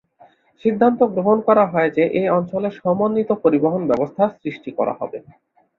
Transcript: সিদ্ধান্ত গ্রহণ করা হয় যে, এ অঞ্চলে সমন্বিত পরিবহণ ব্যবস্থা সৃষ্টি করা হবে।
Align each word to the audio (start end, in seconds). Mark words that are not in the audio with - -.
সিদ্ধান্ত 0.65 0.99
গ্রহণ 1.13 1.37
করা 1.47 1.65
হয় 1.65 1.89
যে, 1.89 2.03
এ 2.13 2.33
অঞ্চলে 2.37 2.69
সমন্বিত 2.79 3.29
পরিবহণ 3.43 3.81
ব্যবস্থা 3.87 4.23
সৃষ্টি 4.35 4.69
করা 4.77 4.93
হবে। 4.99 5.17